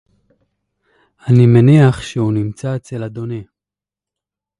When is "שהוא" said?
2.01-2.33